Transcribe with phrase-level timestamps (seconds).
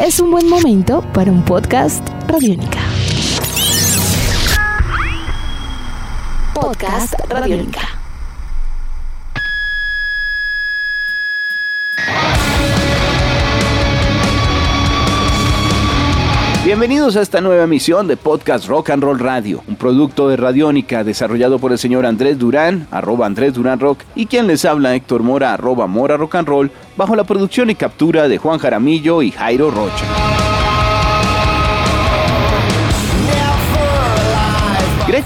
[0.00, 2.80] es un buen momento para un podcast Radiónica.
[6.54, 7.99] Podcast Radiónica.
[16.70, 21.02] Bienvenidos a esta nueva emisión de Podcast Rock and Roll Radio, un producto de Radiónica
[21.02, 25.24] desarrollado por el señor Andrés Durán, arroba Andrés Durán Rock, y quien les habla Héctor
[25.24, 29.32] Mora, arroba Mora Rock and Roll, bajo la producción y captura de Juan Jaramillo y
[29.32, 30.06] Jairo Rocha.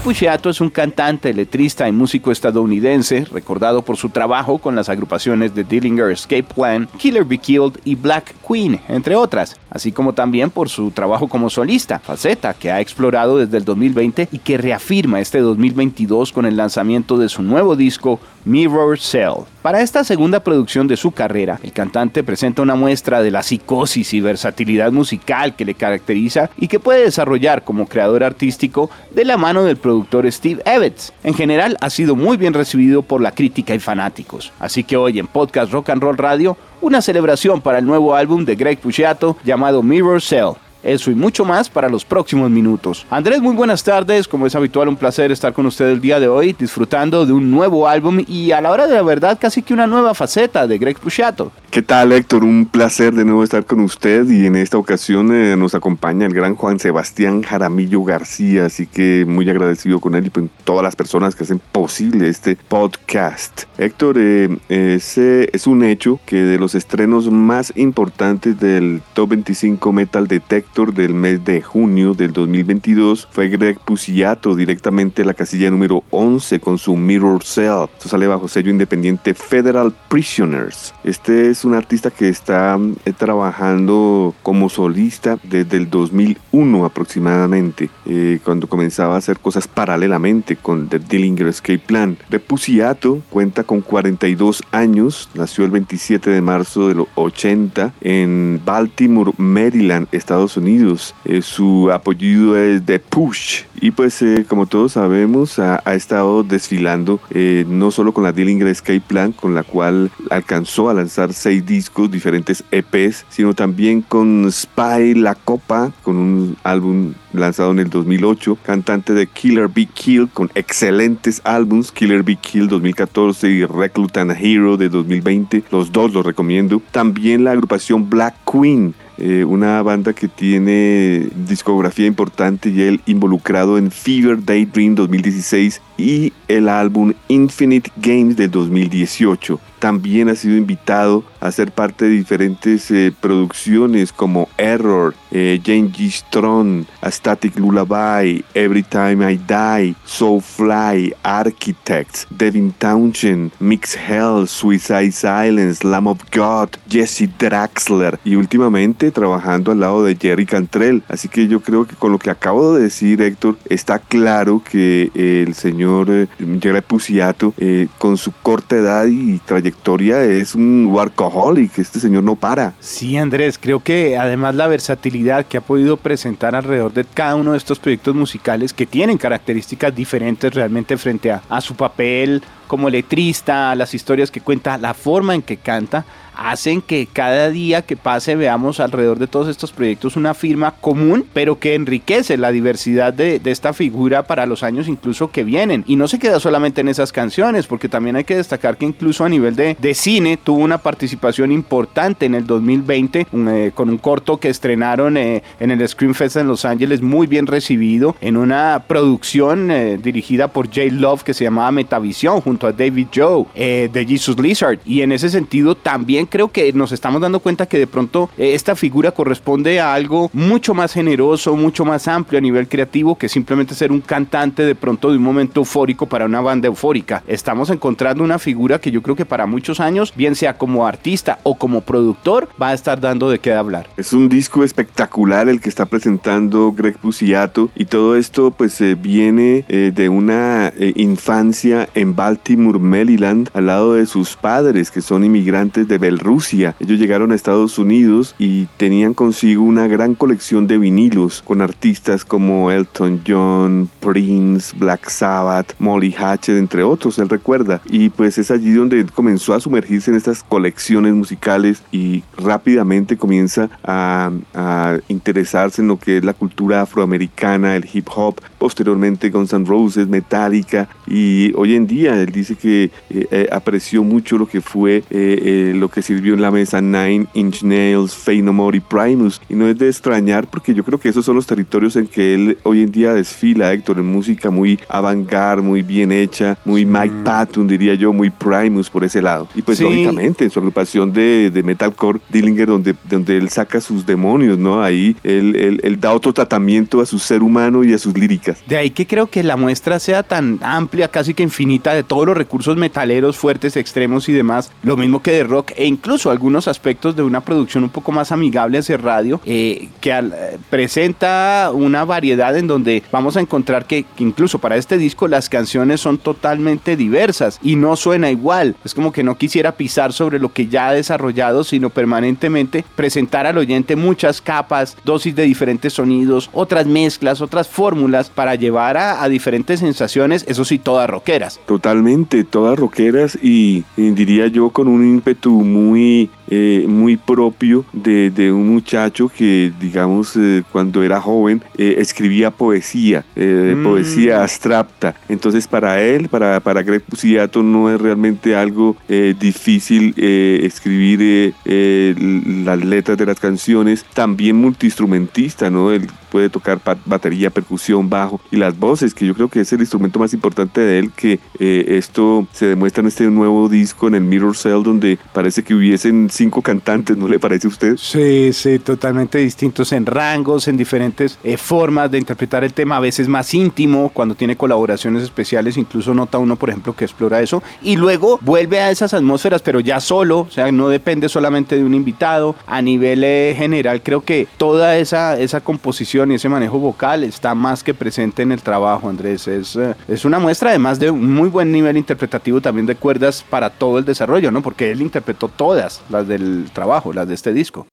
[0.05, 5.55] Puciato es un cantante, letrista y músico estadounidense, recordado por su trabajo con las agrupaciones
[5.55, 10.51] de Dillinger Escape Plan, Killer Be Killed y Black Queen, entre otras, así como también
[10.51, 15.21] por su trabajo como solista, faceta que ha explorado desde el 2020 y que reafirma
[15.21, 19.43] este 2022 con el lanzamiento de su nuevo disco Mirror Cell.
[19.61, 24.13] Para esta segunda producción de su carrera, el cantante presenta una muestra de la psicosis
[24.13, 29.37] y versatilidad musical que le caracteriza y que puede desarrollar como creador artístico de la
[29.37, 31.11] mano del productor Steve Evans.
[31.23, 34.53] En general ha sido muy bien recibido por la crítica y fanáticos.
[34.59, 38.45] Así que hoy en Podcast Rock and Roll Radio, una celebración para el nuevo álbum
[38.45, 40.53] de Greg Puciato llamado Mirror Cell.
[40.85, 43.07] Eso y mucho más para los próximos minutos.
[43.09, 44.27] Andrés, muy buenas tardes.
[44.27, 47.49] Como es habitual, un placer estar con usted el día de hoy, disfrutando de un
[47.49, 50.77] nuevo álbum y a la hora de la verdad casi que una nueva faceta de
[50.77, 51.51] Greg Puciato.
[51.71, 52.43] ¿Qué tal, Héctor?
[52.43, 56.33] Un placer de nuevo estar con usted y en esta ocasión eh, nos acompaña el
[56.33, 60.95] gran Juan Sebastián Jaramillo García, así que muy agradecido con él y con todas las
[60.95, 63.63] personas que hacen posible este podcast.
[63.79, 69.91] Héctor, eh, ese es un hecho que de los estrenos más importantes del Top 25
[69.91, 70.27] Metal
[70.75, 76.59] Del mes de junio del 2022 fue Greg Puciato directamente a la casilla número 11
[76.59, 77.85] con su Mirror Cell.
[77.93, 80.93] Esto sale bajo sello independiente Federal Prisoners.
[81.05, 88.39] Este es un artista que está eh, trabajando como solista desde el 2001 aproximadamente, eh,
[88.43, 92.17] cuando comenzaba a hacer cosas paralelamente con The Dillinger Escape Plan.
[92.29, 98.61] De Puciato cuenta con 42 años, nació el 27 de marzo de los 80 en
[98.65, 101.15] Baltimore, Maryland, Estados Unidos.
[101.25, 107.19] Eh, su apellido es The Push y pues como todos sabemos ha, estado desfilando
[107.67, 112.09] no solo con la Dillinger Escape Plan, con la cual alcanzó a lanzar seis discos,
[112.09, 118.57] diferentes EPs, sino también con Spy La Copa, con un álbum lanzado en el 2008,
[118.63, 124.77] cantante de Killer Be Kill con excelentes álbums, Killer Be Kill 2014 y Reclutan Hero
[124.77, 126.81] de 2020, los dos los recomiendo.
[126.91, 133.77] También la agrupación Black Queen, eh, una banda que tiene discografía importante y él involucrado
[133.77, 139.59] en Fever Daydream 2016 y el álbum Infinite Games de 2018.
[139.85, 146.09] También ha sido invitado a ser parte de diferentes eh, producciones como Error, eh, G.
[146.09, 155.11] Strong, A Static Lullaby, Every Time I Die, Soulfly, Architects, Devin Townshend, Mix Hell, Suicide
[155.11, 161.03] Silence, Lamb of God, Jesse Draxler y últimamente trabajando al lado de Jerry Cantrell.
[161.09, 165.11] Así que yo creo que con lo que acabo de decir, Héctor, está claro que
[165.13, 166.27] el señor eh,
[166.59, 171.77] Jerry Puciato, eh, con su corta edad y trayectoria, es un workaholic.
[171.77, 172.73] Este señor no para.
[172.79, 177.51] Sí, Andrés, creo que además la versatilidad que ha podido presentar alrededor de cada uno
[177.51, 182.89] de estos proyectos musicales que tienen características diferentes realmente frente a, a su papel como
[182.89, 186.05] letrista, las historias que cuenta, la forma en que canta,
[186.37, 191.25] hacen que cada día que pase veamos alrededor de todos estos proyectos una firma común,
[191.33, 195.83] pero que enriquece la diversidad de, de, esta figura para los años incluso que vienen.
[195.87, 199.23] Y no se queda solamente en esas canciones, porque también hay que destacar que incluso
[199.23, 203.89] a nivel de, de cine tuvo una participación importante en el 2020 un, eh, con
[203.89, 208.15] un corto que estrenaron eh, en el Screen Fest en Los Ángeles, muy bien recibido,
[208.21, 213.07] en una producción eh, dirigida por Jay Love que se llamaba Metavisión junto a David
[213.13, 214.79] Joe eh, de Jesus Lizard.
[214.85, 218.53] Y en ese sentido también creo que nos estamos dando cuenta que de pronto eh,
[218.53, 223.27] esta figura corresponde a algo mucho más generoso, mucho más amplio a nivel creativo que
[223.27, 227.23] simplemente ser un cantante de pronto de un momento eufórico para una banda eufórica.
[227.27, 231.39] Estamos encontrando una figura que yo creo que para muchos años, bien sea como artista
[231.43, 233.89] o como productor, va a estar dando de qué hablar.
[233.97, 238.95] Es un disco espectacular el que está presentando Greg Puciato y todo esto pues eh,
[238.95, 245.01] viene de una eh, infancia en Baltimore Baltimore, Maryland, al lado de sus padres, que
[245.01, 246.75] son inmigrantes de Belrusia.
[246.79, 252.23] Ellos llegaron a Estados Unidos y tenían consigo una gran colección de vinilos con artistas
[252.23, 257.81] como Elton John, Prince, Black Sabbath, Molly Hatchet, entre otros, él recuerda.
[257.85, 263.71] Y pues es allí donde comenzó a sumergirse en estas colecciones musicales y rápidamente comienza
[263.83, 269.51] a, a interesarse en lo que es la cultura afroamericana, el hip hop, posteriormente Guns
[269.51, 274.47] N' Roses, Metallica y hoy en día él dice que eh, eh, apreció mucho lo
[274.47, 278.77] que fue eh, lo que sirvió en la mesa Nine Inch Nails, Fey No More
[278.77, 281.95] y Primus y no es de extrañar porque yo creo que esos son los territorios
[281.95, 285.25] en que él hoy en día desfila Héctor en música muy avant
[285.61, 289.79] muy bien hecha, muy Mike Patton diría yo, muy Primus por ese lado y pues
[289.79, 294.81] lógicamente en su agrupación de, de metalcore Dillinger donde, donde él saca sus demonios, ¿no?
[294.81, 298.63] Ahí él, él, él da otro tratamiento a su ser humano y a sus líricas.
[298.67, 302.37] De ahí que creo que la muestra sea tan amplia, casi que infinita, de los
[302.37, 307.15] recursos metaleros fuertes, extremos y demás, lo mismo que de rock e incluso algunos aspectos
[307.15, 312.55] de una producción un poco más amigable hacia radio, eh, que eh, presenta una variedad
[312.57, 317.59] en donde vamos a encontrar que, incluso para este disco las canciones son totalmente diversas
[317.61, 318.75] y no suena igual.
[318.83, 323.45] Es como que no quisiera pisar sobre lo que ya ha desarrollado, sino permanentemente presentar
[323.45, 329.27] al oyente muchas capas, dosis de diferentes sonidos, otras mezclas, otras fórmulas para llevar a,
[329.29, 331.59] diferentes sensaciones, eso sí, todas rockeras.
[331.65, 332.14] Totalmente,
[332.49, 339.29] todas rockeras y, diría yo con un ímpetu muy, eh, muy propio de, un muchacho
[339.29, 343.83] que, digamos, eh, cuando era joven, eh, escribía poesía, mm.
[343.83, 345.15] poesía abstracta.
[345.27, 348.95] Entonces, para él, para, para Greg Puciato, no es realmente algo
[349.39, 354.05] difícil escribir las letras de las canciones.
[354.13, 355.91] También multiinstrumentista, ¿no?
[355.91, 359.79] Él puede tocar batería, percusión, bajo y las voces, que yo creo que es el
[359.79, 364.15] instrumento más importante de él, que eh, esto se demuestra en este nuevo disco, en
[364.15, 367.97] el Mirror Cell, donde parece que hubiesen cinco cantantes, ¿no le parece a usted?
[367.97, 372.99] Sí, sí, totalmente distintos en rangos, en diferentes eh, formas de interpretar el tema, a
[372.99, 377.63] veces más íntimo, cuando tiene colaboraciones especiales, incluso nota uno, por ejemplo, que explora eso,
[377.81, 381.83] y luego vuelve a esas atmósferas, pero ya solo, o sea, no depende solamente de
[381.83, 386.79] un invitado, a nivel eh, general, creo que toda esa, esa composición y ese manejo
[386.79, 389.47] vocal está más que presente en el trabajo, Andrés.
[389.47, 393.45] Es, eh, es una muestra además de un muy buen nivel interpretativo también de cuerdas
[393.49, 394.61] para todo el desarrollo, ¿no?
[394.61, 397.87] Porque él interpretó todas las del trabajo, las de este disco.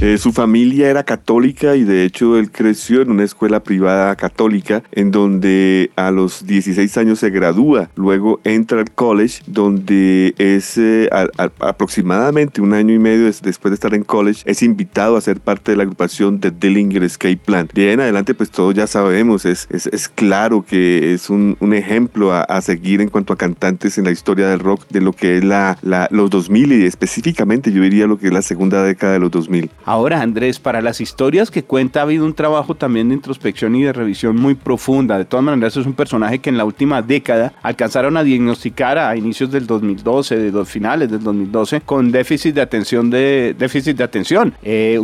[0.00, 4.84] Eh, su familia era católica y de hecho él creció en una escuela privada católica
[4.92, 7.90] en donde a los 16 años se gradúa.
[7.96, 11.10] Luego entra al college donde es eh,
[11.58, 15.72] aproximadamente un año y medio después de estar en college es invitado a ser parte
[15.72, 17.68] de la agrupación de Dillinger Escape Plan.
[17.74, 22.32] De ahí en adelante pues todos ya sabemos, es, es, claro que es un, ejemplo
[22.32, 25.38] a, a, seguir en cuanto a cantantes en la historia del rock de lo que
[25.38, 29.14] es la, la, los 2000 y específicamente yo diría lo que es la segunda década
[29.14, 29.70] de los 2000.
[29.88, 33.84] Ahora, Andrés, para las historias que cuenta ha habido un trabajo también de introspección y
[33.84, 35.16] de revisión muy profunda.
[35.16, 39.16] De todas maneras, es un personaje que en la última década alcanzaron a diagnosticar a
[39.16, 44.04] inicios del 2012, de los finales del 2012, con déficit de atención de déficit de
[44.04, 44.52] atención.
[44.62, 45.00] Eh,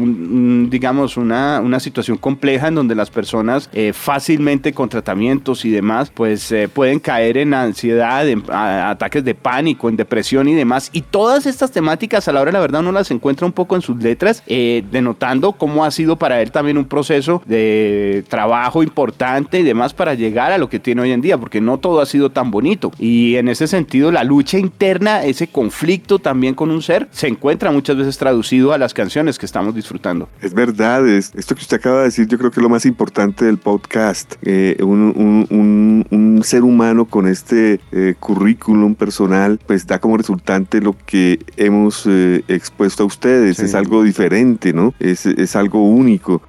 [0.68, 6.12] digamos, una, una situación compleja en donde las personas eh, fácilmente con tratamientos y demás,
[6.14, 10.90] pues eh, pueden caer en ansiedad, en ataques de pánico, en depresión y demás.
[10.92, 13.80] Y todas estas temáticas, a la hora la verdad, uno las encuentra un poco en
[13.80, 14.42] sus letras
[14.82, 20.14] denotando cómo ha sido para él también un proceso de trabajo importante y demás para
[20.14, 22.92] llegar a lo que tiene hoy en día, porque no todo ha sido tan bonito.
[22.98, 27.70] Y en ese sentido, la lucha interna, ese conflicto también con un ser, se encuentra
[27.70, 30.28] muchas veces traducido a las canciones que estamos disfrutando.
[30.40, 32.86] Es verdad, es, esto que usted acaba de decir, yo creo que es lo más
[32.86, 34.34] importante del podcast.
[34.42, 41.38] Eh, un, ser humano con este eh, currículum personal, pues da como resultante lo que
[41.56, 43.60] hemos eh, expuesto a ustedes.
[43.60, 44.94] Es algo diferente ¿no?
[44.98, 46.42] Es, es algo único.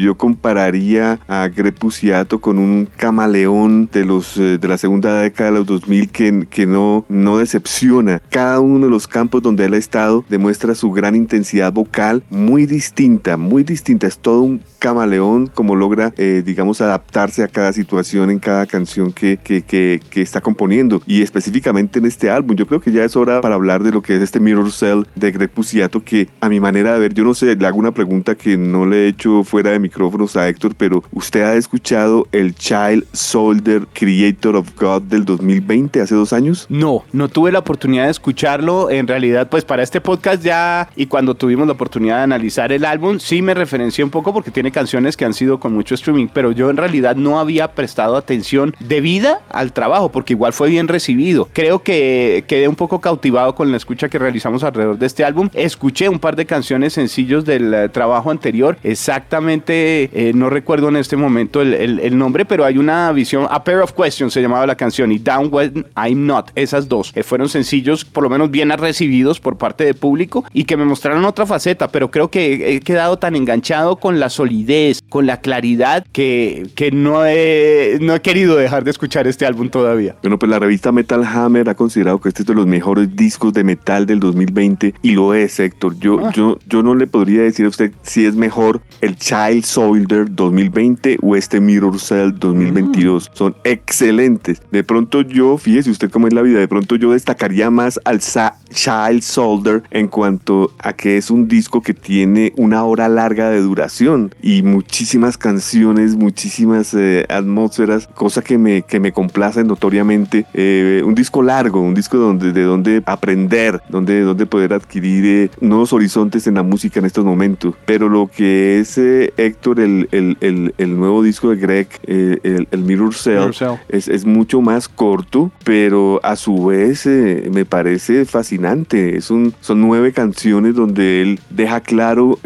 [0.00, 5.58] Yo compararía a Grepuciato con un camaleón de, los, eh, de la segunda década de
[5.58, 8.20] los 2000 que, que no, no decepciona.
[8.30, 12.66] Cada uno de los campos donde él ha estado demuestra su gran intensidad vocal, muy
[12.66, 14.06] distinta, muy distinta.
[14.06, 19.12] Es todo un camaleón como logra, eh, digamos, adaptarse a cada situación en cada canción
[19.12, 21.02] que, que, que, que, está componiendo.
[21.06, 24.02] Y específicamente en este álbum, yo creo que ya es hora para hablar de lo
[24.02, 27.24] que es este Mirror Cell de Greg Puciato, que a mi manera de ver, yo
[27.24, 30.48] no sé le hago una pregunta que no le he hecho fuera de micrófonos a
[30.48, 36.32] Héctor, pero ¿usted ha escuchado el Child Soldier Creator of God del 2020, hace dos
[36.32, 36.66] años?
[36.68, 38.90] No, no tuve la oportunidad de escucharlo.
[38.90, 42.84] En realidad, pues para este podcast ya y cuando tuvimos la oportunidad de analizar el
[42.84, 46.28] álbum, sí me referencié un poco porque tiene canciones que han sido con mucho streaming,
[46.32, 50.88] pero yo en realidad no había prestado atención debida al trabajo porque igual fue bien
[50.88, 51.48] recibido.
[51.52, 55.50] Creo que quedé un poco cautivado con la escucha que realizamos alrededor de este álbum.
[55.52, 58.78] Escuché un par de canciones sencillos del eh, trabajo anterior.
[58.82, 63.64] Exactamente, eh, no recuerdo en este momento el, el, nombre, pero hay una visión, A
[63.64, 66.50] Pair of Questions se llamaba la canción y Down When I'm Not.
[66.54, 70.64] Esas dos eh, fueron sencillos, por lo menos bien recibidos por parte del público y
[70.64, 75.02] que me mostraron otra faceta, pero creo que he quedado tan enganchado con la solidez,
[75.08, 79.68] con la claridad, que, que no, he, no he querido dejar de escuchar este álbum
[79.68, 80.16] todavía.
[80.22, 83.52] Bueno, pues la revista Metal Hammer ha considerado que este es de los mejores discos
[83.52, 85.98] de metal del 2020 y lo es, Héctor.
[85.98, 86.32] Yo, ah.
[86.34, 91.18] yo, yo no le podría decir a usted si es mejor el Child Soldier 2020
[91.22, 93.30] o este Mirror Cell 2022.
[93.30, 93.36] Mm.
[93.36, 94.62] Son excelentes.
[94.70, 98.20] De pronto yo, fíjese usted cómo es la vida, de pronto yo destacaría más al
[98.20, 103.60] Child Soldier en cuanto a que es un disco que tiene una hora larga de
[103.60, 110.46] duración y muchísimas canciones, muchísimas eh, atmósferas, cosa que me, que me complace notoriamente.
[110.54, 115.50] Eh, un disco largo, un disco donde, de donde aprender, donde, donde poder adquirir eh,
[115.60, 117.74] nuevos horizontes en la música en estos momentos.
[117.86, 123.50] Pero lo que es Héctor, el, el, el, nuevo disco de Greg, el, Mirror Cell,
[123.88, 129.16] Es, es, mucho más corto, pero a su vez me parece fascinante.
[129.16, 132.38] Es un, son nueve canciones donde él deja claro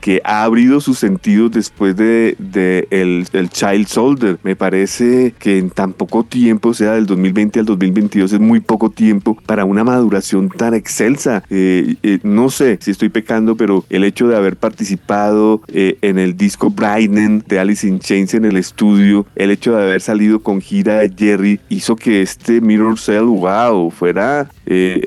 [0.00, 4.38] que ha abrido sus sentidos después de, de el, el, Child Soldier.
[4.42, 8.60] Me parece que en tan poco tiempo, o sea, del 2020 al 2022, es muy
[8.60, 11.42] poco tiempo para una maduración tan excelsa.
[11.50, 16.18] Eh, eh, no sé si estoy pecando, pero el hecho de haber participado eh, en
[16.18, 20.40] el disco Brightening de Alice in Chains en el estudio, el hecho de haber salido
[20.40, 24.48] con gira de Jerry, hizo que este Mirror Cell, wow, fuera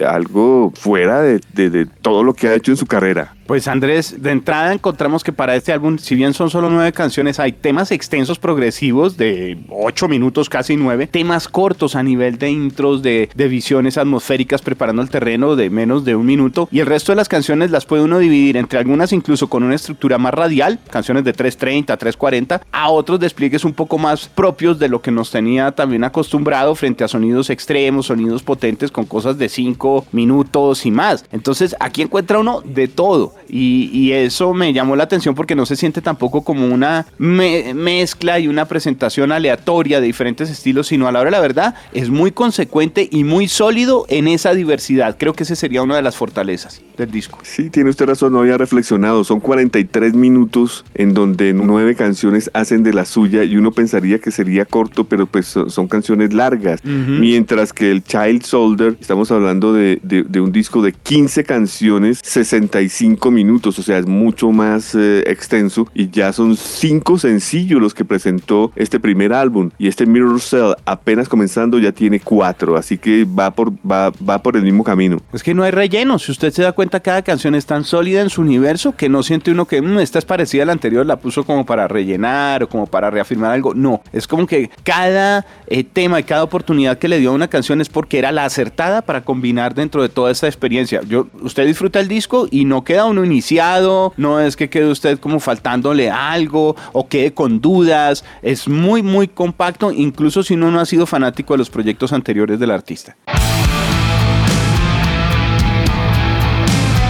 [0.05, 3.33] algo fuera de todo lo que ha hecho en su carrera.
[3.45, 7.41] Pues Andrés, de entrada encontramos que para este álbum, si bien son solo nueve canciones,
[7.41, 13.01] hay temas extensos progresivos de ocho minutos, casi nueve, temas cortos a nivel de intros,
[13.01, 17.17] de, visiones atmosféricas preparando el terreno de menos de un minuto, y el resto de
[17.17, 21.25] las canciones las puede uno dividir entre algunas incluso con una estructura más radial, canciones
[21.25, 25.71] de 3.30, 3.40, a otros despliegues un poco más propios de lo que nos tenía
[25.73, 31.25] también acostumbrado frente a sonidos extremos, sonidos potentes con cosas de cinco minutos y más.
[31.31, 33.33] Entonces aquí encuentra uno de todo.
[33.55, 38.47] Y, eso me llamó la atención porque no se siente tampoco como una mezcla y
[38.47, 42.31] una presentación aleatoria de diferentes estilos, sino a la hora de la verdad es muy
[42.31, 45.17] consecuente y muy sólido en esa diversidad.
[45.19, 47.39] Creo que esa sería una de las fortalezas del disco.
[47.43, 49.23] Sí, tiene usted razón, no había reflexionado.
[49.23, 54.31] Son 43 minutos en donde nueve canciones hacen de la suya y uno pensaría que
[54.31, 56.83] sería corto, pero pues son, canciones largas.
[56.83, 63.29] Mientras que el Child Soldier, estamos hablando de, de un disco de 15 canciones, 65
[63.29, 68.05] minutos, o sea, es mucho más eh, extenso y ya son cinco sencillos los que
[68.05, 73.25] presentó este primer álbum y este Mirror Cell apenas comenzando ya tiene cuatro, así que
[73.25, 75.19] va por, va, va por el mismo camino.
[75.33, 78.21] Es que no hay relleno, si usted se da cuenta cada canción es tan sólida
[78.21, 81.05] en su universo que no siente uno que mm, esta es parecida a la anterior,
[81.05, 85.45] la puso como para rellenar o como para reafirmar algo, no, es como que cada
[85.67, 88.45] eh, tema y cada oportunidad que le dio a una canción es porque era la
[88.45, 91.01] acertada para combinar dentro de toda esta experiencia.
[91.07, 95.19] Yo, usted disfruta el disco y no queda uno iniciado, no es que quede usted
[95.19, 100.79] como faltándole algo o quede con dudas, es muy muy compacto, incluso si uno no
[100.79, 103.15] ha sido fanático de los proyectos anteriores del artista.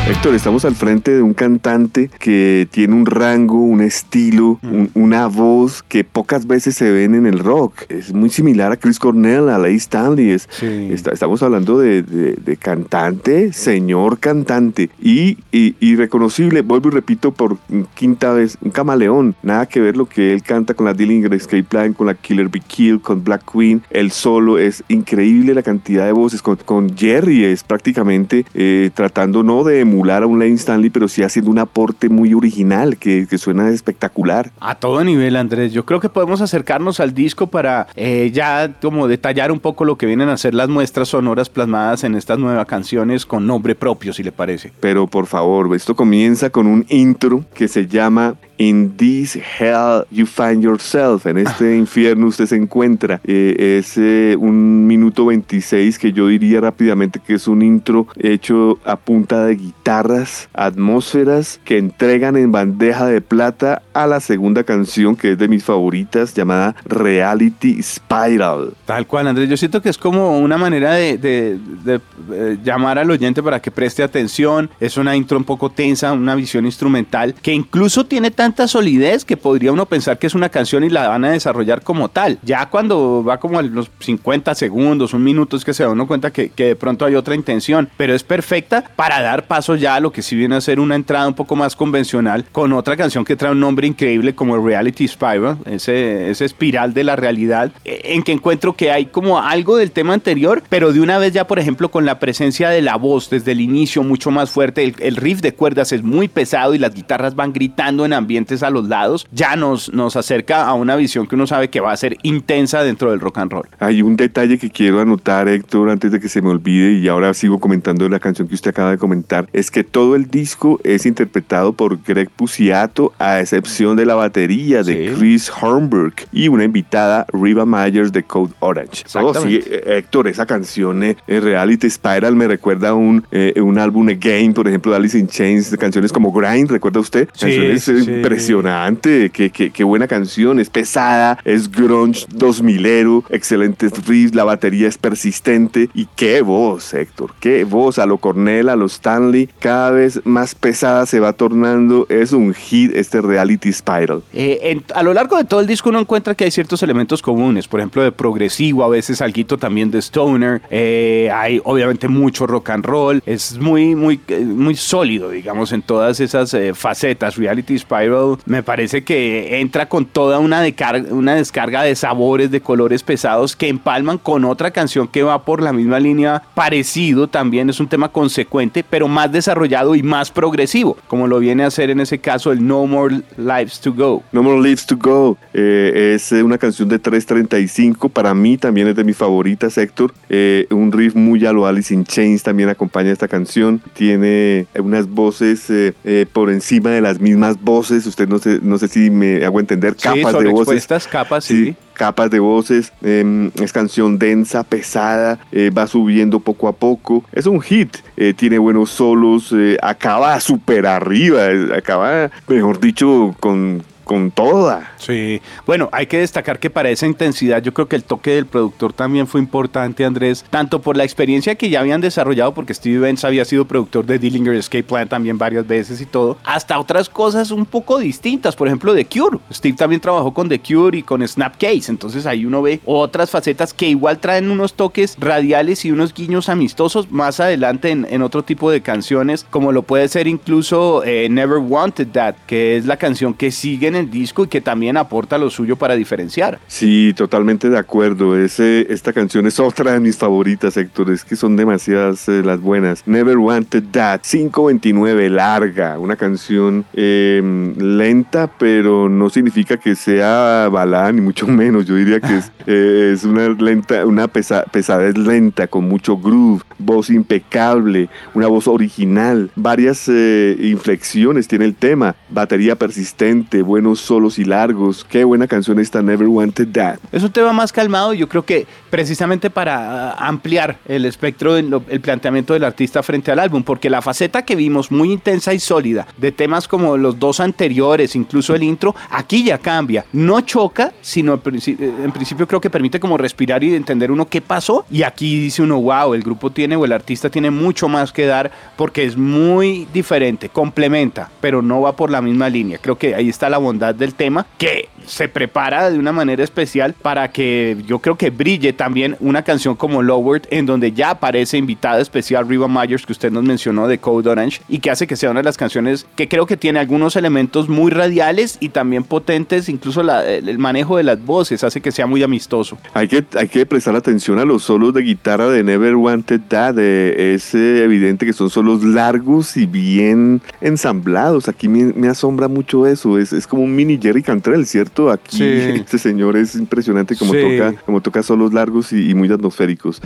[0.06, 4.60] Héctor, estamos al frente de un cantante que tiene un rango, un estilo,
[4.94, 7.84] una voz que pocas veces se ven en el rock.
[7.88, 10.32] Es muy similar a Chris Cornell, a Leigh Stanley.
[10.32, 14.90] estamos hablando de, cantante, señor cantante.
[15.02, 17.58] Y, y, reconocible, vuelvo y repito por
[17.96, 19.36] quinta vez, un camaleón.
[19.42, 22.50] Nada que ver lo que él canta con la Dillinger Escape Plan, con la Killer
[22.50, 23.82] Be Kill, con Black Queen.
[23.90, 26.42] El solo es increíble la cantidad de voces.
[26.42, 31.24] Con, Jerry es prácticamente eh, tratando no de emular a un Lane Stanley, pero sí
[31.24, 34.52] haciendo un aporte muy original que, suena espectacular.
[34.60, 35.74] A todo nivel, Andrés.
[35.74, 39.98] Yo creo que podemos acercarnos al disco para eh, ya como detallar un poco lo
[39.98, 44.14] que vienen a ser las muestras sonoras plasmadas en estas nuevas canciones con nombre propio,
[44.14, 44.72] si le parece.
[44.80, 50.26] Pero por favor, esto comienza con un intro que se llama In this hell you
[50.26, 51.26] find yourself.
[51.26, 53.20] En este infierno usted se encuentra.
[53.24, 58.80] Eh, es eh, un minuto 26 que yo diría rápidamente que es un intro hecho
[58.86, 65.16] a punta de guitarras, atmósferas que entregan en bandeja de plata a la segunda canción
[65.16, 68.74] que es de mis favoritas llamada Reality Spiral.
[68.86, 69.50] Tal cual, Andrés.
[69.50, 73.72] Yo siento que es como una manera de, de, eh, llamar al oyente para que
[73.72, 74.70] preste atención.
[74.80, 79.38] Es una intro un poco tensa, una visión instrumental que incluso tiene tanta solidez que
[79.38, 82.40] podría uno pensar que es una canción y la van a desarrollar como tal.
[82.44, 86.08] Ya cuando va como a los 50 segundos, un minuto, es que se da uno
[86.08, 89.96] cuenta que, que de pronto hay otra intención, pero es perfecta para dar paso ya
[89.96, 92.98] a lo que si viene a ser una entrada un poco más convencional con otra
[92.98, 97.72] canción que trae un nombre increíble como Reality Spiral, ese, ese espiral de la realidad,
[97.86, 101.48] en que encuentro que hay como algo del tema anterior, pero de una vez ya,
[101.48, 104.96] por ejemplo, con la presencia de la voz desde el inicio mucho más fuerte, el,
[105.00, 108.88] el riff de cuerdas es muy pesado y las guitarras van gritando en a los
[108.88, 112.18] lados, ya nos, nos acerca a una visión que uno sabe que va a ser
[112.24, 113.68] intensa dentro del rock and roll.
[113.80, 117.34] Hay un detalle que quiero anotar, Héctor, antes de que se me olvide, y ahora
[117.34, 121.06] sigo comentando la canción que usted acaba de comentar, es que todo el disco es
[121.06, 127.26] interpretado por Greg Puciato, a excepción de la batería de Chris Hornberg y una invitada,
[127.32, 129.04] Riva Myers de Code Orange.
[129.16, 134.10] Oh, sí, Héctor, esa canción eh, Reality Spiral me recuerda a un, eh, un álbum
[134.10, 137.28] Again, por ejemplo, de Alice in Chains, de canciones como Grind, ¿recuerda usted?
[137.28, 144.34] Canciones sí, impresionante, qué, qué, qué, buena canción, es pesada, es grunge 2000ero, excelentes riffs,
[144.34, 148.86] la batería es persistente y qué voz, Héctor, qué voz a lo Cornell, a lo
[148.86, 154.24] Stanley, cada vez más pesada se va tornando, es un hit este Reality Spiral.
[154.34, 157.68] Eh, a lo largo de todo el disco uno encuentra que hay ciertos elementos comunes,
[157.68, 162.70] por ejemplo de progresivo, a veces algo también de stoner, eh, hay obviamente mucho rock
[162.70, 167.36] and roll, es muy, muy, eh, muy sólido, digamos, en todas esas eh, facetas.
[167.36, 168.13] Reality Spiral
[168.46, 174.18] me parece que entra con toda una, descarga de sabores, de colores pesados que empalman
[174.18, 178.84] con otra canción que va por la misma línea parecido, también es un tema consecuente,
[178.88, 182.66] pero más desarrollado y más progresivo, como lo viene a hacer en ese caso el
[182.66, 184.24] No More Lives to Go.
[184.32, 189.04] No More Lives to Go es una canción de 335, para mí también es de
[189.04, 190.14] mis favoritas, Héctor.
[190.30, 193.82] Eh, un riff muy a lo Alice in Chains también acompaña esta canción.
[193.94, 198.03] Tiene unas voces eh, eh, por encima de las mismas voces.
[198.06, 199.96] Usted no sé, no sé si me hago entender.
[199.96, 201.08] Capas de voces.
[201.08, 201.76] capas, sí.
[201.94, 205.40] capas de voces, em, es canción densa, pesada,
[205.78, 207.24] va subiendo poco a poco.
[207.32, 207.98] Es un hit,
[208.36, 214.92] tiene buenos solos, acaba súper arriba, acaba, mejor dicho, con, con toda.
[214.98, 218.46] Sí, bueno, hay que destacar que para esa intensidad yo creo que el toque del
[218.46, 223.00] productor también fue importante, Andrés, tanto por la experiencia que ya habían desarrollado, porque Steve
[223.00, 227.10] Benz había sido productor de Dillinger Escape Plan también varias veces y todo, hasta otras
[227.10, 229.40] cosas un poco distintas, por ejemplo The Cure.
[229.52, 233.74] Steve también trabajó con The Cure y con Snapcase, entonces ahí uno ve otras facetas
[233.74, 238.72] que igual traen unos toques radiales y unos guiños amistosos más adelante en, otro tipo
[238.72, 243.34] de canciones, como lo puede ser incluso eh, Never Wanted That, que es la canción
[243.34, 246.60] que sigue en el disco y que también aporta lo suyo para diferenciar.
[246.68, 248.38] Sí, totalmente de acuerdo.
[248.38, 251.12] Ese, esta canción es otra de mis favoritas, Héctor.
[251.12, 253.08] Es que son demasiadas eh, las buenas.
[253.08, 256.00] Never Wanted That, 529, larga.
[256.00, 261.86] Una canción em, lenta, pero no significa que sea balada, ni mucho menos.
[261.86, 267.10] Yo diría que es, eh, es una, lenta, una pesadez lenta, con mucho groove, voz
[267.10, 274.46] impecable, una voz original, varias eh, inflexiones tiene el tema, batería persistente, buen solos y
[274.46, 275.06] largos.
[275.10, 277.00] Qué buena canción esta Never Wanted That.
[277.12, 281.74] Es un tema más calmado yo creo que precisamente para ah, ampliar el espectro del
[281.90, 285.60] el planteamiento del artista frente al álbum, porque la faceta que vimos muy intensa y
[285.60, 290.06] sólida de temas como los dos anteriores, incluso el intro, aquí ya cambia.
[290.14, 294.86] No choca, sino en principio creo que permite como respirar y entender uno qué pasó.
[294.90, 298.26] Y aquí dice uno, wow, el grupo tiene o el artista tiene mucho más que
[298.26, 302.78] dar porque es muy diferente, complementa, pero no va por la misma línea.
[302.82, 306.94] Creo que ahí está la bondad del tema, que se prepara de una manera especial
[306.94, 311.58] para que yo creo que brille también una canción como Lowered, en donde ya aparece
[311.58, 315.16] invitada especial Riva Myers, que usted nos mencionó de Code Orange, y que hace que
[315.16, 319.04] sea una de las canciones que creo que tiene algunos elementos muy radiales y también
[319.04, 322.78] potentes, incluso el manejo de las voces hace que sea muy amistoso.
[322.94, 327.56] Hay que, hay que prestar atención a los solos de guitarra de Never Wanted Es
[327.56, 333.34] eh, evidente que son solos largos y bien ensamblados, aquí me, asombra mucho eso, es,
[333.34, 335.10] es como un mini Jerry Cantrell, ¿cierto?
[335.10, 340.00] Aquí este señor es impresionante como toca, como toca solos largos y, y muy atmosféricos.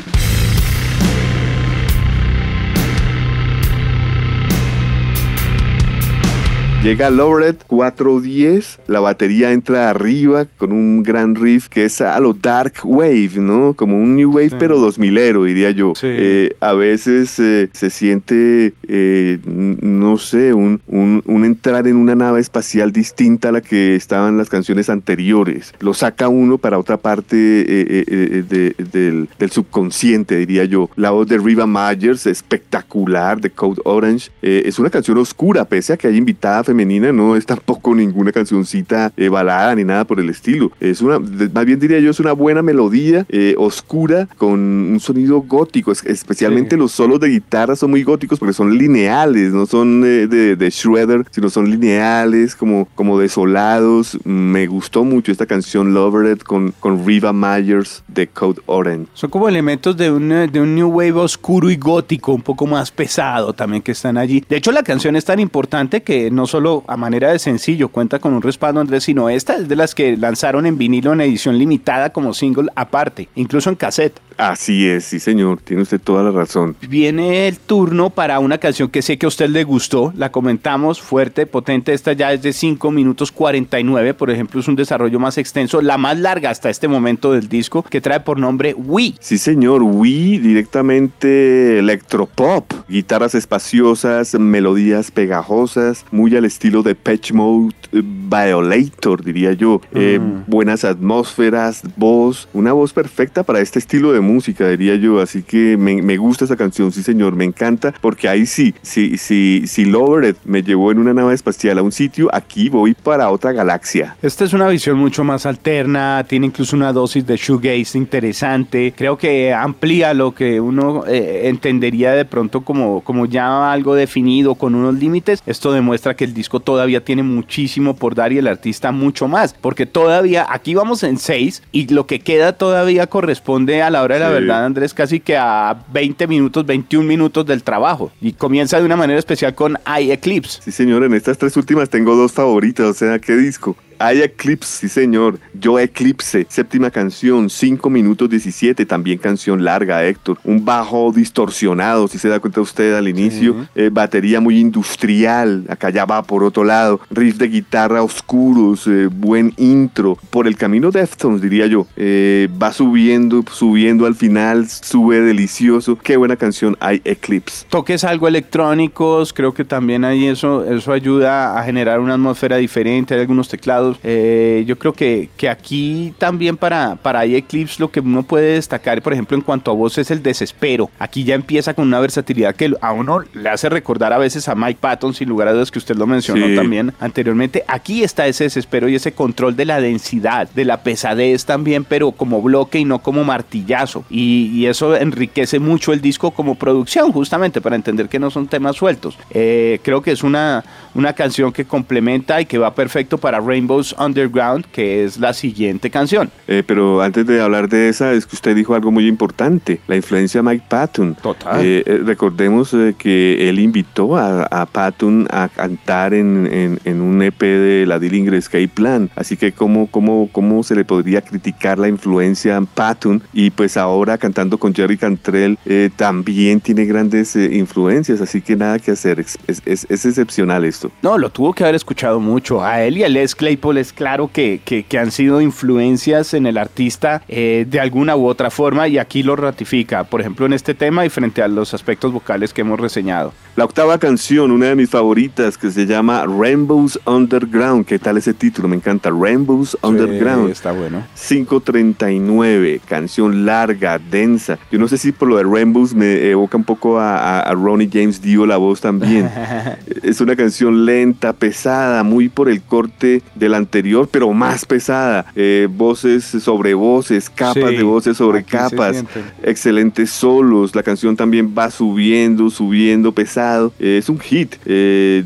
[6.83, 12.33] Llega Loret 410, la batería entra arriba con un gran riff que es a lo
[12.33, 13.73] Dark Wave, ¿no?
[13.73, 15.93] Como un New Wave, pero 2000ero, diría yo.
[16.03, 22.39] Eh, a veces eh, se siente, eh, no sé, un, un, entrar en una nave
[22.39, 25.73] espacial distinta a la que estaban las canciones anteriores.
[25.79, 30.89] Lo saca uno para otra parte del, del, subconsciente, diría yo.
[30.95, 34.29] La voz de Riva Myers, espectacular, de Code Orange.
[34.41, 39.13] es una canción oscura, pese a que hay invitada femenina, no es tampoco ninguna cancioncita
[39.15, 40.71] eh, balada ni nada por el estilo.
[40.82, 45.41] Es una, más bien diría yo, es una buena melodía eh, oscura con un sonido
[45.41, 45.93] gótico.
[45.93, 50.58] especialmente los solos de guitarra son muy góticos porque son lineales, no son eh, de,
[50.58, 54.17] de, Shredder, sino son lineales, como, como desolados.
[54.25, 59.08] Me gustó mucho esta canción Lovered con, con Riva Myers de Code Orange.
[59.13, 62.91] Son como elementos de un, de un new wave oscuro y gótico, un poco más
[62.91, 64.43] pesado también que están allí.
[64.49, 66.57] De hecho, la canción es tan importante que no solo
[66.88, 70.17] a manera de sencillo cuenta con un respaldo Andrés, sino esta es de las que
[70.17, 74.20] lanzaron en vinilo en edición limitada como single aparte, incluso en cassette.
[74.38, 76.76] Así es, sí señor, tiene usted toda la razón.
[76.88, 81.02] Viene el turno para una canción que sé que a usted le gustó, la comentamos,
[81.02, 85.39] fuerte, potente, esta ya es de 5 minutos 49, por ejemplo, es un desarrollo más
[85.39, 89.15] extenso, la más larga hasta este momento del disco, que trae por nombre Wii.
[89.20, 97.75] Sí señor, Wii directamente electropop, guitarras espaciosas, melodías pegajosas, muy al estilo de Patch Mode
[97.91, 99.81] eh, Violator, diría yo.
[99.93, 100.43] Eh, mm.
[100.47, 105.21] buenas atmósferas, voz, una voz perfecta para este estilo de música, diría yo.
[105.21, 109.63] Así que me, gusta esa canción, sí señor, me encanta, porque ahí sí, si, si,
[109.67, 113.51] si Lovered me llevó en una nave espacial a un sitio, aquí voy para otra
[113.51, 114.15] galaxia.
[114.21, 118.93] Esta es una visión mucho más alterna, tiene incluso una dosis de shoegaze interesante.
[118.95, 124.55] Creo que amplía lo que uno eh, entendería de pronto como, como ya algo definido
[124.55, 125.41] con unos límites.
[125.45, 129.54] Esto demuestra que el disco todavía tiene muchísimo por dar y el artista mucho más,
[129.54, 134.15] porque todavía aquí vamos en 6 y lo que queda todavía corresponde a la hora
[134.15, 138.12] de la verdad, Andrés, casi que a 20 minutos, 21 minutos del trabajo.
[138.21, 140.62] Y comienza de una manera especial con I Eclipse.
[140.62, 143.76] Sí, señor, en estas tres últimas tengo dos favoritas, o sea, ¿qué disco?
[144.00, 145.39] Hay Eclipse, sí señor.
[145.54, 150.38] Yo Eclipse, séptima canción, 5 minutos 17, también canción larga, Héctor.
[150.43, 153.67] Un bajo distorsionado, si se da cuenta usted al inicio.
[153.76, 156.99] Eh, batería muy industrial, acá ya va por otro lado.
[157.09, 160.17] Riff de guitarra oscuros, eh, buen intro.
[160.29, 161.87] Por el camino Deftones, diría yo.
[161.95, 165.97] Eh, va subiendo, subiendo al final, sube delicioso.
[165.97, 167.65] Qué buena canción hay Eclipse.
[167.69, 173.13] Toques algo electrónicos, creo que también ahí eso, eso ayuda a generar una atmósfera diferente.
[173.13, 177.99] Hay algunos teclados eh, yo creo que, que aquí también para, para Eclipse lo que
[177.99, 180.89] uno puede destacar, por ejemplo, en cuanto a voz es el desespero.
[180.99, 184.55] Aquí ya empieza con una versatilidad que a uno le hace recordar a veces a
[184.55, 187.63] Mike Patton, sin lugar a dudas que usted lo también anteriormente.
[187.67, 192.12] Aquí está ese desespero y ese control de la densidad, de la pesadez también, pero
[192.12, 194.03] como bloque y no como martillazo.
[194.10, 198.75] Y, eso enriquece mucho el disco como producción, justamente para entender que no son temas
[198.75, 199.17] sueltos.
[199.30, 203.82] Eh, creo que es una, una canción que complementa y que va perfecto para Rainbow
[203.97, 206.32] Underground, que es la siguiente canción.
[206.47, 209.95] Eh, pero antes de hablar de esa, es que usted dijo algo muy importante, la
[209.95, 211.15] influencia de Mike Patton.
[211.15, 211.63] Total.
[211.63, 218.00] Eh, eh, recordemos que él invitó a, Patton a cantar en, un EP de la
[218.00, 219.10] Dillinger Escape Plan.
[219.15, 223.22] Así que ¿cómo, cómo, cómo se le podría criticar la influencia a Patton?
[223.34, 225.58] Y pues ahora cantando con Jerry Cantrell
[225.96, 229.20] también tiene grandes influencias, así que nada que hacer.
[229.20, 230.91] Es, es, excepcional esto.
[231.02, 232.63] No, lo tuvo que haber escuchado mucho.
[232.63, 236.58] A él y a Les Claypool es claro que, que, han sido influencias en el
[236.58, 240.74] artista eh, de alguna u otra forma y aquí lo ratifica, por ejemplo en este
[240.74, 243.34] tema y frente a los aspectos vocales que hemos reseñado.
[243.56, 247.86] La octava canción, una de mis favoritas, que se llama Rainbows Underground.
[247.86, 248.67] ¿Qué tal ese título?
[248.67, 249.10] Me encanta.
[249.10, 250.49] Rainbows Underground.
[250.51, 251.03] Está bueno.
[251.27, 254.60] 539, canción larga, densa.
[254.71, 257.89] Yo no sé si por lo de Rainbows me evoca un poco a, a Ronnie
[257.91, 259.29] James Dio la voz también.
[260.03, 265.25] es una canción lenta, pesada, muy por el corte de la anterior, pero más pesada.
[265.36, 269.03] Eh, voces sobre voces, capas de voces sobre capas,
[269.43, 270.75] excelentes solos.
[270.75, 273.73] La canción también va subiendo, subiendo, pesado.
[273.79, 274.55] Eh, es un hit.
[274.65, 275.23] Eh,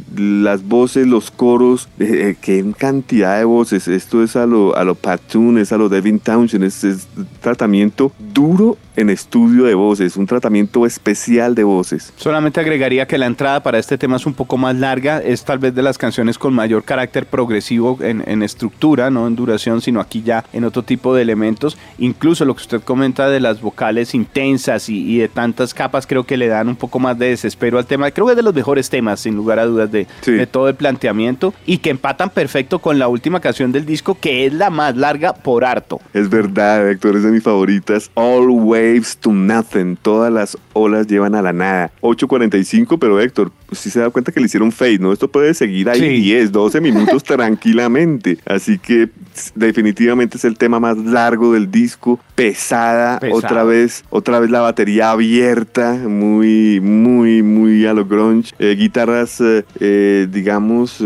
[0.51, 3.87] las voces, los coros, qué cantidad de voces.
[3.87, 7.07] Esto es a lo, a lo Patoon, es a lo Devin Townshend, es, es
[7.39, 12.13] tratamiento duro en estudio de voces, un tratamiento especial de voces.
[12.17, 15.59] Solamente agregaría que la entrada para este tema es un poco más larga, es tal
[15.59, 20.21] vez de las canciones con mayor carácter progresivo en, estructura, no en duración, sino aquí
[20.23, 21.77] ya en otro tipo de elementos.
[21.97, 26.37] Incluso lo que usted comenta de las vocales intensas y, de tantas capas, creo que
[26.37, 28.11] le dan un poco más de desespero al tema.
[28.11, 30.07] Creo que es de los mejores temas, sin lugar a dudas, de,
[30.41, 34.45] de todo el planteamiento y que empatan perfecto con la última canción del disco, que
[34.45, 35.99] es la más larga por harto.
[36.13, 38.11] Es verdad, Héctor, es de mis favoritas.
[38.15, 39.97] All Waves to Nothing.
[39.97, 41.91] Todas las olas llevan a la nada.
[42.01, 45.13] 8.45, pero Héctor, si se da cuenta que le hicieron fade, ¿no?
[45.13, 48.37] Esto puede seguir ahí 10, 12 minutos tranquilamente.
[48.45, 49.09] Así que
[49.55, 52.19] definitivamente es el tema más largo del disco.
[52.35, 58.53] Pesada, otra vez, otra vez la batería abierta, muy, muy, muy a lo grunge.
[58.59, 61.03] Eh, guitarras, eh, eh, digamos,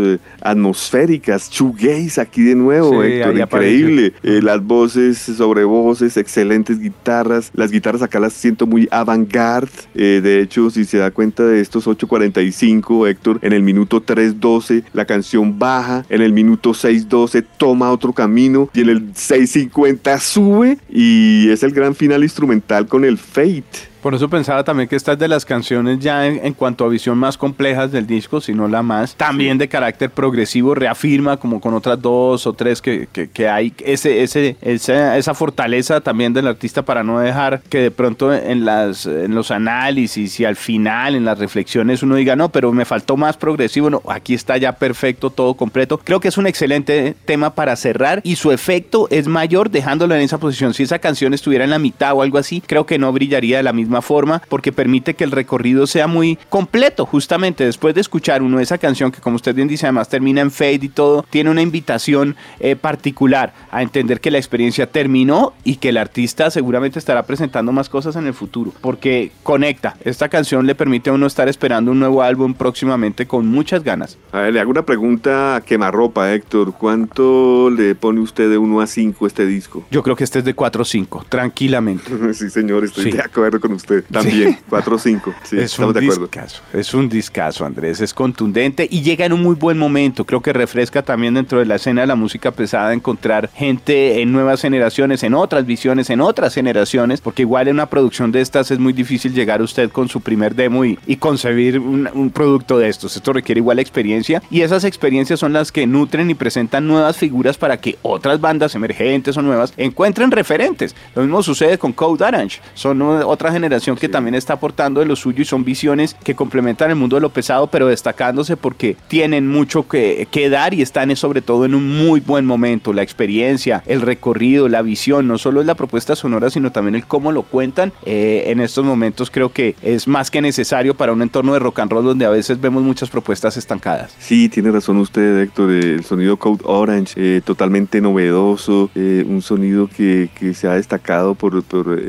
[0.50, 4.12] atmosféricas, shoegaze aquí de nuevo, Héctor, increíble.
[4.22, 7.50] las voces sobre voces, excelentes guitarras.
[7.54, 9.70] Las guitarras acá las siento muy avant-garde.
[9.94, 15.04] de hecho, si se da cuenta de estos 8.45, Héctor, en el minuto 3.12 la
[15.04, 21.48] canción baja, en el minuto 6.12 toma otro camino y en el 6.50 sube y
[21.50, 23.85] es el gran final instrumental con el Fate.
[24.02, 27.18] Por eso pensaba también que esta es de las canciones ya en, cuanto a visión
[27.18, 29.16] más complejas del disco, si no la más.
[29.16, 34.22] También de carácter progresivo, reafirma como con otras dos o tres que, que, hay ese,
[34.22, 39.06] ese, esa, esa, fortaleza también del artista para no dejar que de pronto en, las,
[39.06, 43.16] en los análisis y al final, en las reflexiones, uno diga, no, pero me faltó
[43.16, 43.90] más progresivo.
[43.90, 45.98] No, aquí está ya perfecto, todo completo.
[45.98, 50.20] Creo que es un excelente tema para cerrar y su efecto es mayor dejándolo en
[50.20, 50.74] esa posición.
[50.74, 53.62] Si esa canción estuviera en la mitad o algo así, creo que no brillaría de
[53.62, 57.06] la misma forma porque permite que el recorrido sea muy completo.
[57.06, 60.50] Justamente después de escuchar uno esa canción que como usted bien dice además termina en
[60.50, 65.76] fade y todo, tiene una invitación eh, particular a entender que la experiencia terminó y
[65.76, 69.96] que el artista seguramente estará presentando más cosas en el futuro porque conecta.
[70.04, 74.18] Esta canción le permite a uno estar esperando un nuevo álbum próximamente con muchas ganas.
[74.32, 76.72] A ver, le hago una pregunta a quemarropa, Héctor.
[76.72, 79.84] ¿Cuánto le pone usted de 1 a 5 este disco?
[79.90, 82.04] Yo creo que este es de 4 o 5, tranquilamente.
[82.34, 85.34] sí, señor, estoy de acuerdo con usted también, 4 o 5.
[85.52, 88.00] es un Discazo, es un discazo, Andrés.
[88.00, 90.24] Es contundente y llega en un muy buen momento.
[90.24, 94.32] Creo que refresca también dentro de la escena de la música pesada encontrar gente en
[94.32, 98.70] nuevas generaciones, en otras visiones, en otras generaciones, porque igual en una producción de estas
[98.70, 102.88] es muy difícil llegar usted con su primer demo y, concebir un, un, producto de
[102.88, 103.16] estos.
[103.16, 107.56] Esto requiere igual experiencia y esas experiencias son las que nutren y presentan nuevas figuras
[107.56, 110.94] para que otras bandas emergentes o nuevas encuentren referentes.
[111.14, 112.60] Lo mismo sucede con Code Orange.
[112.74, 116.88] Son otra generación que también está aportando de lo suyo y son visiones que complementan
[116.90, 121.06] el mundo de lo pesado, pero destacándose porque tienen mucho que, que dar y están
[121.16, 122.92] sobre todo en un muy buen momento.
[122.92, 127.06] La experiencia, el recorrido, la visión, no solo es la propuesta sonora, sino también el
[127.06, 127.92] cómo lo cuentan.
[128.04, 131.80] Eh, en estos momentos creo que es más que necesario para un entorno de rock
[131.80, 134.14] and roll donde a veces vemos muchas propuestas estancadas.
[134.18, 135.70] Sí, tiene razón usted, Héctor.
[135.70, 141.34] El sonido Code Orange, eh, totalmente novedoso, eh, un sonido que, que, se ha destacado
[141.34, 142.00] por, por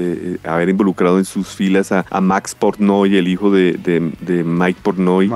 [0.44, 5.32] haber involucrado en sus filas a, Max Portnoy, el hijo de, Mike Portnoy,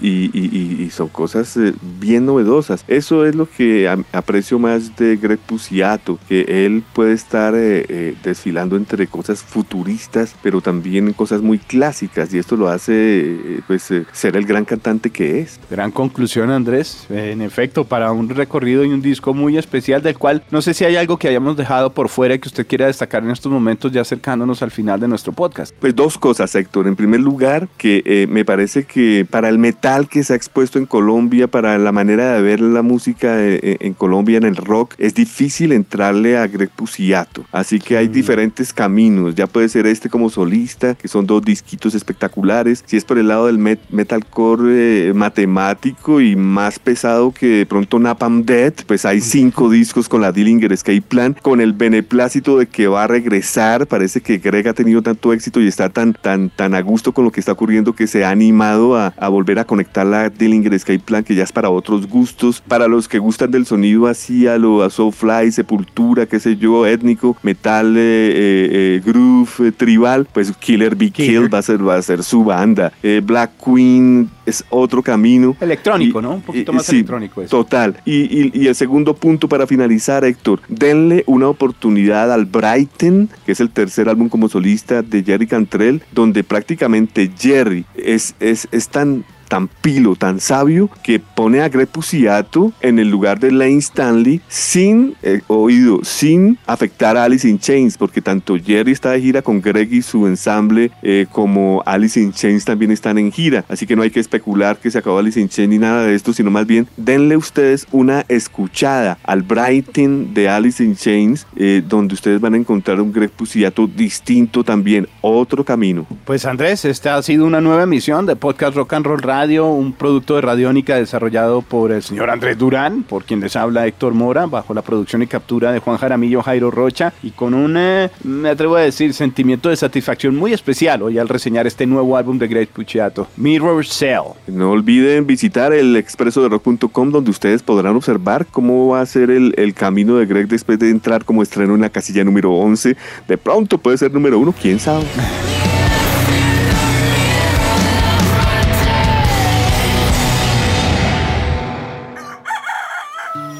[0.00, 2.84] y, son cosas eh, bien novedosas.
[2.86, 8.14] Eso es lo que aprecio más de Greg Puciato, que él puede estar eh, eh,
[8.22, 14.36] desfilando entre cosas futuristas, pero también cosas muy clásicas, y esto lo hace pues ser
[14.36, 15.58] el gran cantante que es.
[15.70, 17.06] Gran conclusión, Andrés.
[17.10, 20.84] En efecto, para un recorrido y un disco muy especial, del cual no sé si
[20.84, 24.00] hay algo que hayamos dejado por fuera que usted quiera destacar en estos momentos, ya
[24.00, 25.51] acercándonos al final de nuestro podcast.
[25.80, 26.86] Pues dos cosas, Héctor.
[26.86, 30.78] En primer lugar, que eh, me parece que para el metal que se ha expuesto
[30.78, 34.56] en Colombia, para la manera de ver la música eh, eh, en Colombia, en el
[34.56, 37.44] rock, es difícil entrarle a Greg Puciato.
[37.52, 39.34] Así que hay diferentes caminos.
[39.34, 42.82] Ya puede ser este como solista, que son dos disquitos espectaculares.
[42.86, 48.44] Si es por el lado del metalcore matemático y más pesado que de pronto Napalm
[48.44, 52.86] Dead, pues hay cinco discos con la Dillinger Escape Plan, con el beneplácito de que
[52.86, 53.86] va a regresar.
[53.86, 57.24] Parece que Greg ha tenido tanto éxito y está tan, tan, tan a gusto con
[57.24, 60.78] lo que está ocurriendo que se ha animado a, a volver a conectar la Dillinger
[60.78, 64.46] Skype Plan, que ya es para otros gustos, para los que gustan del sonido así
[64.46, 70.26] a lo a Soulfly, Sepultura, qué sé yo, étnico, metal, eh, eh, eh groove, tribal,
[70.32, 72.92] pues Killer Be Killed va a ser, va a ser su banda.
[73.02, 75.56] Eh, Black Queen es otro camino.
[75.60, 76.34] Electrónico, ¿no?
[76.34, 77.42] Un poquito más electrónico.
[77.42, 77.58] Eso.
[77.58, 78.00] Total.
[78.04, 83.52] Y, y, y, el segundo punto para finalizar, Héctor, denle una oportunidad al Brighton, que
[83.52, 88.88] es el tercer álbum como solista de Jerry Cantrell, donde prácticamente Jerry es, es, es
[88.88, 93.76] tan tan pilo, tan sabio, que pone a Greg Puciato en el lugar de Lane
[93.76, 99.20] Stanley sin eh, oído, sin afectar a Alice in Chains, porque tanto Jerry está de
[99.20, 103.62] gira con Greg y su ensamble, eh, como Alice in Chains también están en gira.
[103.68, 106.14] Así que no hay que especular que se acabó Alice in Chains ni nada de
[106.14, 111.82] esto, sino más bien denle ustedes una escuchada al Brighton de Alice in Chains, eh,
[111.86, 116.06] donde ustedes van a encontrar un Greg Puciato distinto también, otro camino.
[116.24, 119.92] Pues Andrés, esta ha sido una nueva emisión de Podcast Rock and Roll Radio, un
[119.92, 124.46] producto de Radiónica desarrollado por el señor Andrés Durán, por quien les habla Héctor Mora,
[124.46, 128.50] bajo la producción y captura de Juan Jaramillo Jairo Rocha, y con un, eh, me
[128.50, 132.46] atrevo a decir, sentimiento de satisfacción muy especial hoy al reseñar este nuevo álbum de
[132.46, 134.34] Greg Puciato, Mirror Cell.
[134.46, 139.30] No olviden visitar el expreso de rock.com donde ustedes podrán observar cómo va a ser
[139.30, 142.96] el, el camino de Greg después de entrar como estreno en la casilla número 11.
[143.26, 145.04] De pronto puede ser número uno, quién sabe.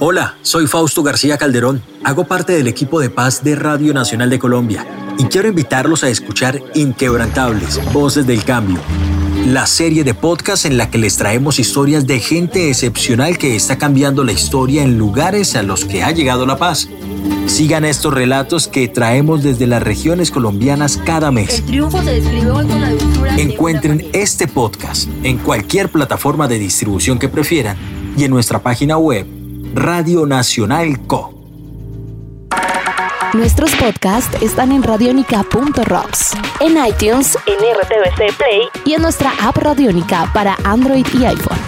[0.05, 1.81] Hola, soy Fausto García Calderón.
[2.03, 4.85] Hago parte del equipo de paz de Radio Nacional de Colombia
[5.17, 8.81] y quiero invitarlos a escuchar Inquebrantables, Voces del Cambio,
[9.47, 13.79] la serie de podcast en la que les traemos historias de gente excepcional que está
[13.79, 16.89] cambiando la historia en lugares a los que ha llegado la paz.
[17.47, 21.61] Sigan estos relatos que traemos desde las regiones colombianas cada mes.
[21.61, 26.49] El triunfo se describe hoy con la dulzura de Encuentren este podcast en cualquier plataforma
[26.49, 27.77] de distribución que prefieran
[28.17, 29.42] y en nuestra página web
[29.75, 31.33] Radio Nacional Co.
[33.33, 40.31] Nuestros podcasts están en radionica.rocks, en iTunes, en RTVC Play y en nuestra app Radionica
[40.35, 41.59] para Android y iPhone.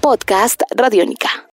[0.00, 1.44] Podcast Radionica.